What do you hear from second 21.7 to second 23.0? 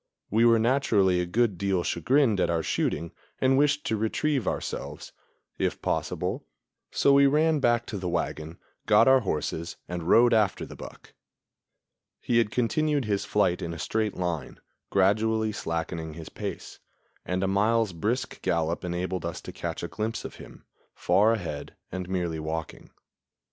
and merely walking.